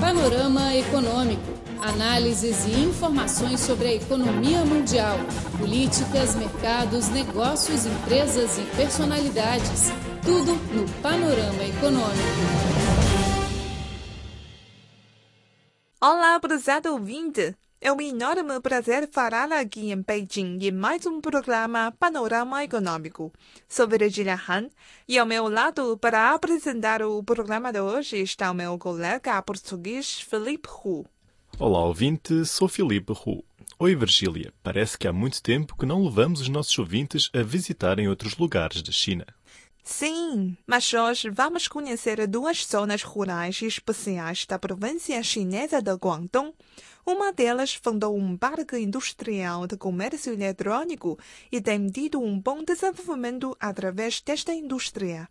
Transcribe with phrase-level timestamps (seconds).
[0.00, 1.54] Panorama Econômico.
[1.80, 5.16] Análises e informações sobre a economia mundial,
[5.58, 9.90] políticas, mercados, negócios, empresas e personalidades.
[10.22, 12.74] Tudo no Panorama Econômico.
[16.00, 17.54] Olá, prezado ouvinte!
[17.84, 23.30] É um enorme prazer falar aqui em Beijing em mais um programa Panorama Econômico.
[23.68, 24.70] Sou Virgilia Han
[25.06, 30.18] e ao meu lado, para apresentar o programa de hoje, está o meu colega português
[30.18, 31.04] Felipe Hu.
[31.58, 33.44] Olá, ouvinte, sou Felipe Hu.
[33.78, 34.50] Oi, Virgília.
[34.62, 38.80] Parece que há muito tempo que não levamos os nossos ouvintes a visitarem outros lugares
[38.80, 39.26] da China.
[39.84, 46.54] Sim, mas hoje vamos conhecer duas zonas rurais especiais da província chinesa de Guangdong.
[47.04, 51.18] Uma delas fundou um parque industrial de comércio eletrônico
[51.52, 55.28] e tem tido um bom desenvolvimento através desta indústria.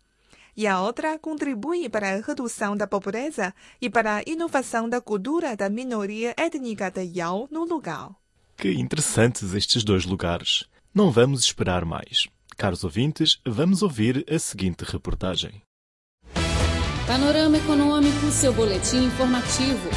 [0.56, 5.56] E a outra contribui para a redução da pobreza e para a inovação da cultura
[5.56, 8.14] da minoria étnica de Yao no lugar.
[8.56, 10.62] Que interessantes estes dois lugares.
[10.94, 12.28] Não vamos esperar mais.
[12.56, 15.62] Caros ouvintes, vamos ouvir a seguinte reportagem.
[17.06, 19.90] Panorama Econômico, seu boletim informativo.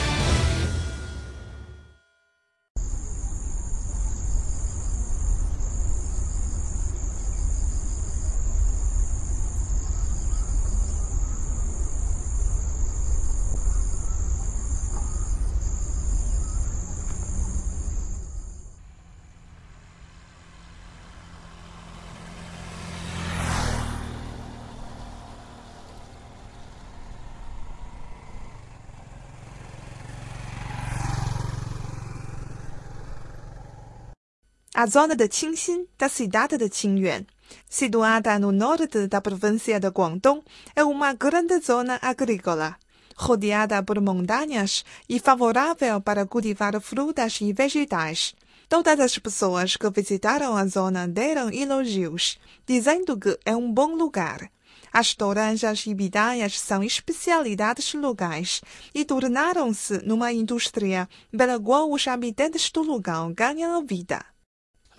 [34.80, 37.26] A zona de Qingxin, da cidade de Qingyuan,
[37.68, 40.44] situada no norte da província de Guangdong,
[40.76, 42.78] é uma grande zona agrícola,
[43.16, 48.36] rodeada por montanhas e favorável para cultivar frutas e vegetais.
[48.70, 52.38] Todas as pessoas que visitaram a zona deram elogios,
[52.68, 54.48] dizendo que é um bom lugar.
[54.94, 58.62] As toranjas e bidaias são especialidades locais
[58.94, 64.24] e tornaram-se numa indústria pela qual os habitantes do lugar ganham a vida.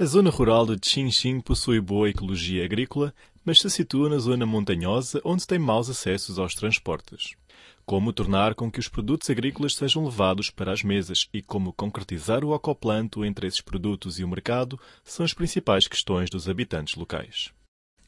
[0.01, 3.13] A zona rural de Qingxin possui boa ecologia agrícola,
[3.45, 7.35] mas se situa na zona montanhosa onde tem maus acessos aos transportes.
[7.85, 12.45] Como tornar com que os produtos agrícolas sejam levados para as mesas e como concretizar
[12.45, 17.51] o acoplanto entre esses produtos e o mercado são as principais questões dos habitantes locais.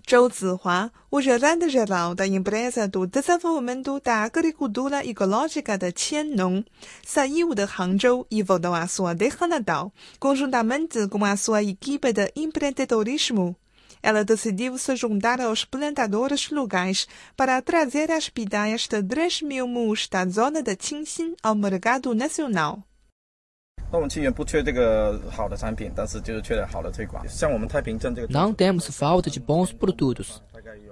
[0.09, 6.65] Zihua, o gerente-geral da empresa do desenvolvimento da agricultura ecológica de Qiannong,
[7.05, 12.33] saiu de Hangzhou e voltou à sua terra natal, conjuntamente com a sua equipe de
[12.35, 13.57] empreendedorismo.
[14.03, 17.07] Ela decidiu se juntar aos plantadores locais
[17.37, 22.83] para trazer as bidaias de 3 mil mus da zona de Qingxin ao mercado nacional.
[23.96, 27.26] 那我们清远不缺这个好的产品，但是就是缺了好的推广。
[27.30, 30.42] 像我们太平镇这个， Não temos falta de bons produtos,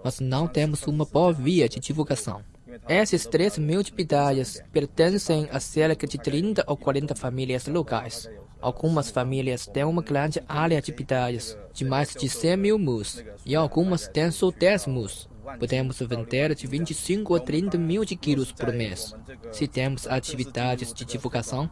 [0.01, 2.41] mas não temos uma boa via de divulgação.
[2.87, 8.29] Essas 3 mil bidaias pertencem a cerca de 30 ou 40 famílias locais.
[8.61, 13.53] Algumas famílias têm uma grande área de bidaias, de mais de 100 mil mus, e
[13.53, 15.26] algumas têm só 10 mus.
[15.58, 19.14] Podemos vender de 25 a 30 mil de quilos por mês.
[19.52, 21.70] Se temos atividades de divulgação,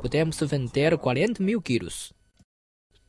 [0.00, 2.12] podemos vender 40 mil quilos.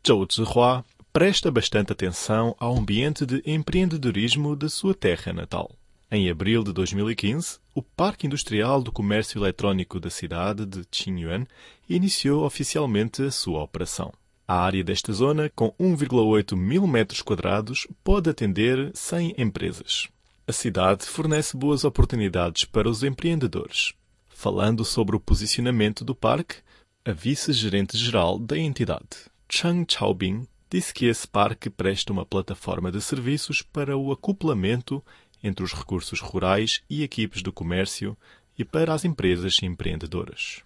[0.05, 0.83] Zhou Zihua
[1.13, 5.69] presta bastante atenção ao ambiente de empreendedorismo da sua terra natal.
[6.09, 11.45] Em abril de 2015, o Parque Industrial do Comércio Eletrónico da cidade de Qingyuan
[11.87, 14.11] iniciou oficialmente a sua operação.
[14.53, 20.09] A área desta zona, com 1,8 mil metros quadrados, pode atender 100 empresas.
[20.45, 23.93] A cidade fornece boas oportunidades para os empreendedores.
[24.27, 26.57] Falando sobre o posicionamento do parque,
[27.05, 33.61] a vice-gerente-geral da entidade, Chang Chaobing, disse que esse parque presta uma plataforma de serviços
[33.61, 35.01] para o acoplamento
[35.41, 38.17] entre os recursos rurais e equipes do comércio
[38.59, 40.61] e para as empresas empreendedoras.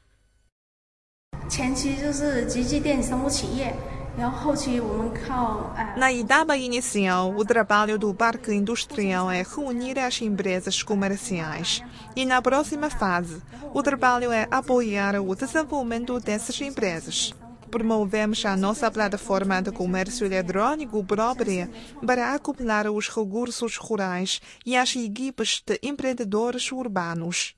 [5.98, 11.84] Na etapa inicial, o trabalho do parque industrial é reunir as empresas comerciais.
[12.16, 13.42] E na próxima fase,
[13.74, 17.34] o trabalho é apoiar o desenvolvimento dessas empresas.
[17.70, 21.70] Promovemos a nossa plataforma de comércio eletrônico própria
[22.06, 27.54] para acoplar os recursos rurais e as equipes de empreendedores urbanos.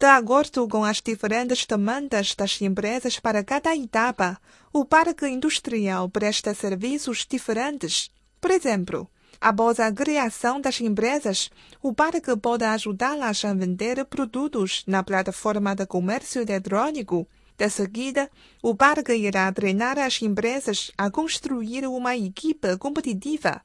[0.00, 4.40] De acordo com as diferentes demandas das empresas para cada etapa,
[4.72, 8.10] o parque industrial presta serviços diferentes.
[8.40, 9.10] Por exemplo,
[9.42, 11.50] Após a criação das empresas,
[11.80, 17.26] o parque pode ajudá-las a vender produtos na plataforma de comércio eletrônico.
[17.56, 18.30] De seguida,
[18.62, 23.62] o parque irá treinar as empresas a construir uma equipe competitiva.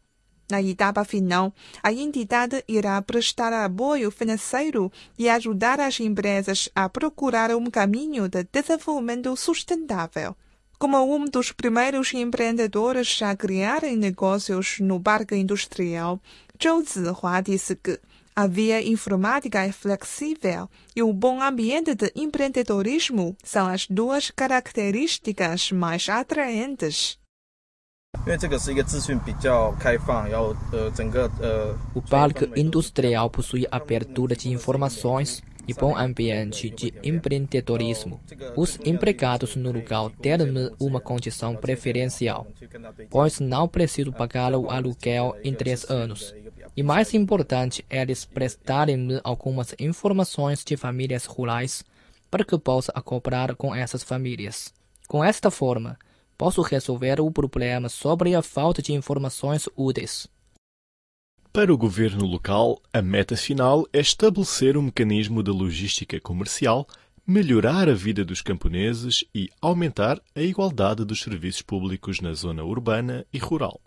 [0.49, 7.49] Na etapa final, a entidade irá prestar apoio financeiro e ajudar as empresas a procurar
[7.55, 10.35] um caminho de desenvolvimento sustentável.
[10.77, 16.21] Como um dos primeiros empreendedores a criarem negócios no parque industrial,
[16.61, 17.99] Zhou Zihua disse que
[18.35, 25.71] a via informática é flexível e o bom ambiente de empreendedorismo são as duas características
[25.71, 27.17] mais atraentes.
[31.93, 38.19] O parque industrial possui abertura de informações e bom ambiente de empreendedorismo.
[38.55, 40.37] Os empregados no lugar têm
[40.79, 42.47] uma condição preferencial,
[43.09, 46.33] pois não precisam pagar o aluguel em três anos.
[46.77, 51.83] E mais importante, eles prestarem algumas informações de famílias rurais
[52.29, 54.73] para que possa acoplar com essas famílias.
[55.07, 55.97] Com esta forma,
[56.37, 60.27] posso resolver o problema sobre a falta de informações úteis.
[61.51, 66.85] Para o governo local, a meta final é estabelecer um mecanismo de logística comercial,
[67.25, 73.25] melhorar a vida dos camponeses e aumentar a igualdade dos serviços públicos na zona urbana
[73.31, 73.79] e rural.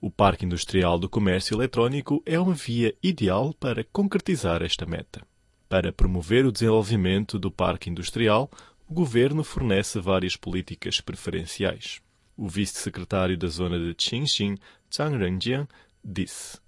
[0.00, 5.20] O Parque Industrial do Comércio Eletrónico é uma via ideal para concretizar esta meta.
[5.68, 8.50] Para promover o desenvolvimento do parque industrial,
[8.88, 12.00] o governo fornece várias políticas preferenciais.
[12.36, 14.56] O vice-secretário da zona de Qingxin,
[14.94, 15.66] Zhang Renjian,
[16.04, 16.58] disse: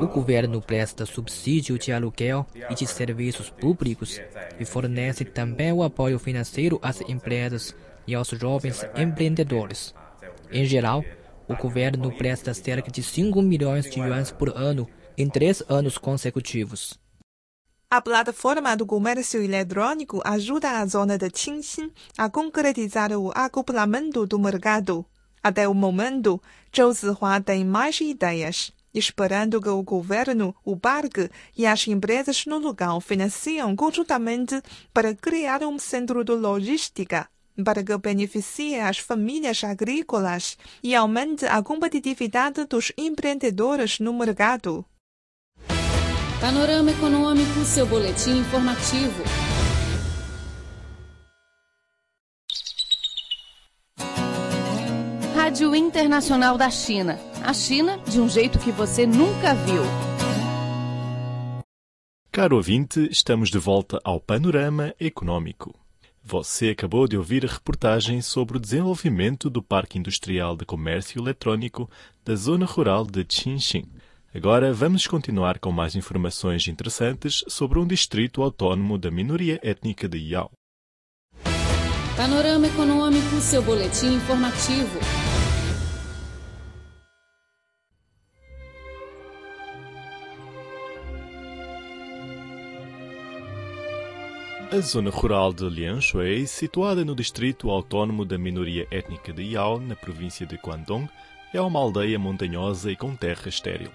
[0.00, 4.20] o governo presta subsídio de aluguel e de serviços públicos
[4.58, 7.76] e fornece também o apoio financeiro às empresas
[8.06, 9.94] e aos jovens empreendedores.
[10.50, 11.04] Em geral,
[11.46, 16.98] o governo presta cerca de 5 milhões de yuans por ano em três anos consecutivos.
[17.90, 24.38] A plataforma do comércio eletrônico ajuda a zona de Qingxin a concretizar o acoplamento do
[24.38, 25.06] mercado.
[25.42, 26.38] Até o momento,
[26.70, 32.58] Zhou Zihua tem mais ideias, esperando que o governo, o parque e as empresas no
[32.58, 34.62] lugar financiam conjuntamente
[34.92, 37.26] para criar um centro de logística
[37.64, 44.84] para que beneficie as famílias agrícolas e aumente a competitividade dos empreendedores no mercado.
[46.40, 49.24] Panorama Econômico, seu boletim informativo.
[55.34, 57.18] Rádio Internacional da China.
[57.42, 59.82] A China de um jeito que você nunca viu.
[62.30, 65.74] Caro ouvinte, estamos de volta ao Panorama Econômico.
[66.22, 71.90] Você acabou de ouvir a reportagem sobre o desenvolvimento do Parque Industrial de Comércio Eletrónico
[72.24, 73.88] da Zona Rural de Qinxin.
[74.34, 80.18] Agora vamos continuar com mais informações interessantes sobre um distrito autónomo da minoria étnica de
[80.18, 80.50] Yao.
[82.14, 84.98] Panorama Econômico, seu boletim informativo.
[94.70, 99.96] A zona rural de Lianshui, situada no distrito autónomo da minoria étnica de Yao, na
[99.96, 101.08] província de Guangdong,
[101.54, 103.90] é uma aldeia montanhosa e com terra estéril.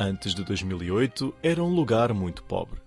[0.00, 2.80] Antes de 2008, era um lugar muito pobre.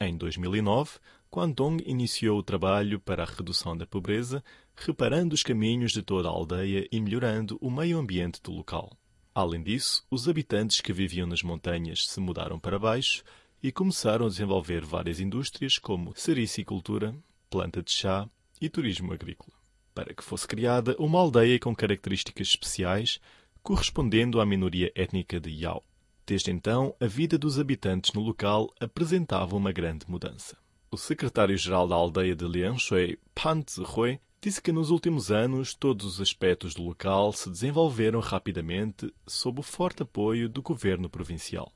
[0.00, 0.92] Em 2009,
[1.30, 4.42] Guangdong iniciou o trabalho para a redução da pobreza,
[4.74, 8.96] reparando os caminhos de toda a aldeia e melhorando o meio ambiente do local.
[9.34, 13.22] Além disso, os habitantes que viviam nas montanhas se mudaram para baixo
[13.62, 17.14] e começaram a desenvolver várias indústrias como sericicultura,
[17.50, 18.26] planta de chá
[18.58, 19.52] e turismo agrícola,
[19.94, 23.20] para que fosse criada uma aldeia com características especiais
[23.62, 25.84] correspondendo à minoria étnica de Yao.
[26.26, 30.56] Desde então, a vida dos habitantes no local apresentava uma grande mudança.
[30.90, 36.20] O secretário-geral da aldeia de Lianshui, Pan Zihui, disse que nos últimos anos todos os
[36.20, 41.72] aspectos do local se desenvolveram rapidamente sob o forte apoio do governo provincial.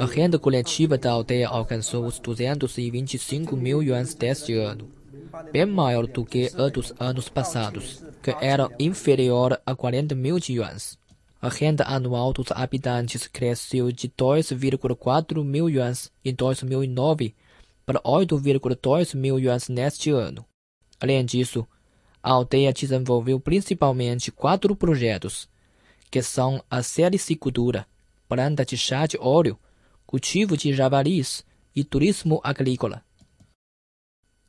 [0.00, 4.88] A renda coletiva da aldeia alcançou os 225 mil yuans deste ano,
[5.52, 10.98] bem maior do que a dos anos passados, que era inferior a 40 mil yuans.
[11.40, 17.34] A renda anual dos habitantes cresceu de 2,4 mil yuans em 2009
[17.84, 20.44] para 8,2 mil yuans neste ano.
[21.00, 21.66] Além disso,
[22.22, 25.48] a aldeia desenvolveu principalmente quatro projetos
[26.10, 27.86] que são a sericicultura,
[28.28, 29.58] planta de chá de óleo,
[30.06, 33.02] cultivo de javalis e turismo agrícola.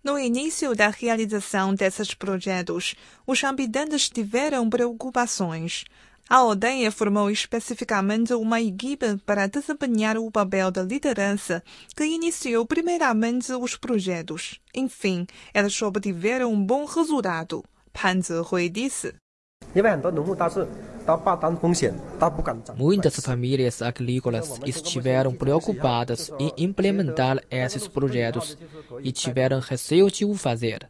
[0.05, 2.93] No início da realização desses projetos,
[3.25, 5.83] os habitantes tiveram preocupações.
[6.29, 11.63] A aldeia formou especificamente uma equipe para desempenhar o papel de liderança,
[11.95, 14.62] que iniciou primeiramente os projetos.
[14.75, 17.63] Enfim, eles obtiveram um bom resultado.
[17.91, 19.15] Pan Zihui disse.
[22.75, 28.57] Muitas famílias agrícolas estiveram preocupadas em implementar esses projetos
[29.03, 30.89] e tiveram receio de o fazer.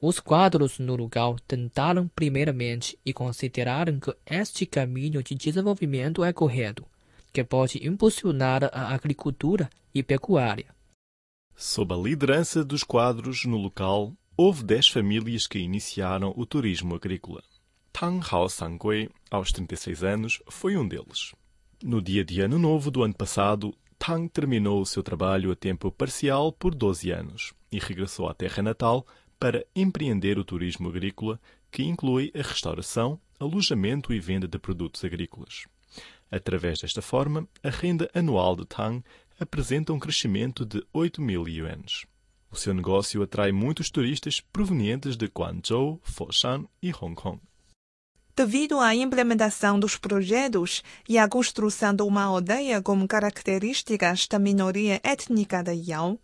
[0.00, 6.84] Os quadros no lugar tentaram primeiramente e consideraram que este caminho de desenvolvimento é correto,
[7.32, 10.66] que pode impulsionar a agricultura e pecuária.
[11.56, 17.42] Sob a liderança dos quadros no local, houve dez famílias que iniciaram o turismo agrícola.
[17.96, 21.32] Tang Hao Sangui, aos 36 anos, foi um deles.
[21.80, 25.92] No dia de Ano Novo do ano passado, Tang terminou o seu trabalho a tempo
[25.92, 29.06] parcial por 12 anos e regressou à terra natal
[29.38, 35.66] para empreender o turismo agrícola, que inclui a restauração, alojamento e venda de produtos agrícolas.
[36.28, 39.04] Através desta forma, a renda anual de Tang
[39.38, 42.06] apresenta um crescimento de 8 mil yuans.
[42.50, 47.40] O seu negócio atrai muitos turistas provenientes de Guangzhou, Foshan e Hong Kong.
[48.36, 55.00] Devido à implementação dos projetos e à construção de uma aldeia com características da minoria
[55.04, 56.18] étnica da Yao,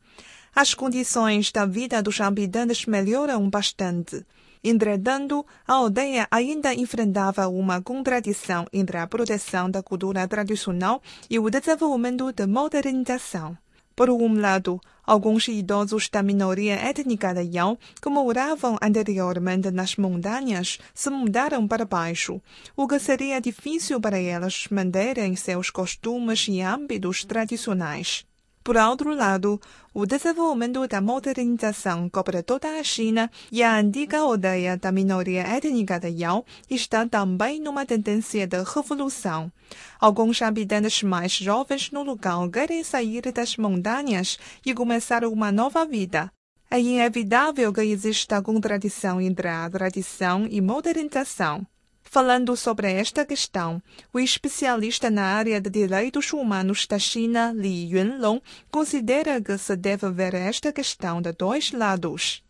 [0.52, 4.26] as condições da vida dos habitantes melhoram bastante.
[4.62, 11.00] Entretanto, a aldeia ainda enfrentava uma contradição entre a proteção da cultura tradicional
[11.30, 13.56] e o desenvolvimento da modernização.
[14.00, 20.78] Por um lado, alguns idosos da minoria étnica da Yao, que moravam anteriormente nas montanhas,
[20.94, 22.40] se mudaram para baixo,
[22.74, 28.24] o que seria difícil para elas manterem seus costumes e hábitos tradicionais.
[28.62, 29.58] Por outro lado,
[29.94, 35.98] o desenvolvimento da modernização cobre toda a China e a antiga aldeia da minoria étnica
[35.98, 39.50] da Yao está também numa tendência de revolução.
[39.98, 46.30] Alguns habitantes mais jovens no local querem sair das montanhas e começar uma nova vida.
[46.70, 51.66] É inevitável que exista contradição entre a tradição e modernização.
[52.12, 53.80] Falando sobre esta questão,
[54.12, 60.10] o especialista na área de direitos humanos da China, Li Yunlong, considera que se deve
[60.10, 62.42] ver esta questão de dois lados.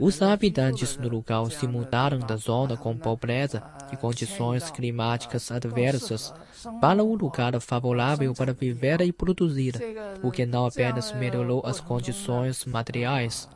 [0.00, 6.34] Os habitantes do local se mudaram da zona com pobreza e condições climáticas adversas
[6.80, 9.76] para um lugar favorável para viver e produzir,
[10.24, 13.48] o que não apenas melhorou as condições materiais,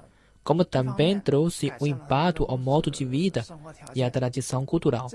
[0.44, 3.44] como também trouxe um impacto ao modo de vida
[3.94, 5.08] e à tradição cultural.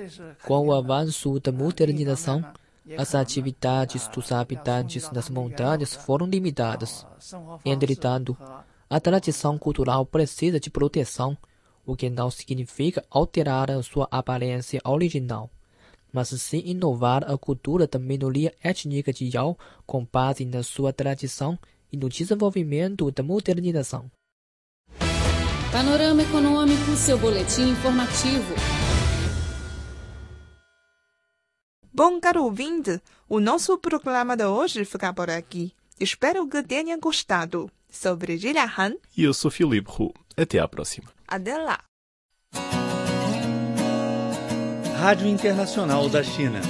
[0.46, 2.44] Com o avanço da modernização,
[2.98, 7.06] as atividades dos habitantes das montanhas foram limitadas.
[7.66, 8.38] Entretanto,
[8.90, 11.38] a tradição cultural precisa de proteção,
[11.86, 15.50] o que não significa alterar a sua aparência original,
[16.12, 21.60] mas sim inovar a cultura da minoria étnica de Yao com base na sua tradição
[21.92, 24.10] e no desenvolvimento da modernização.
[25.72, 28.56] Panorama Econômico, seu boletim informativo.
[31.94, 35.74] Bom, caro ouvinte, o nosso programa de hoje fica por aqui.
[36.00, 37.70] Espero que tenha gostado.
[37.90, 38.94] Sou Virgilia Han.
[39.16, 40.14] E eu sou Filipe Hu.
[40.38, 41.10] Até à próxima.
[41.28, 41.80] Até lá.
[45.00, 46.62] Rádio Internacional da China.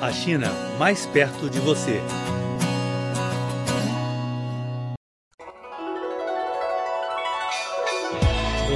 [0.00, 2.00] A China mais perto de você.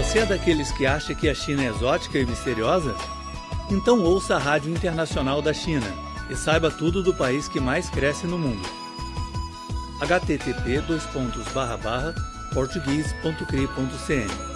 [0.06, 2.94] Você é daqueles que acha que a China é exótica e misteriosa?
[3.68, 5.86] Então ouça a Rádio Internacional da China
[6.30, 8.62] e saiba tudo do país que mais cresce no mundo.
[10.00, 10.80] http
[12.54, 14.55] português.cri.cn